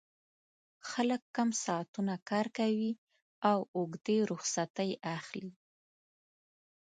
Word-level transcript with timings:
خلک 0.89 1.21
کم 1.35 1.49
ساعتونه 1.65 2.13
کار 2.29 2.45
کوي 2.57 2.91
او 3.49 3.59
اوږدې 3.77 4.17
رخصتۍ 4.31 4.91
اخلي 5.17 5.51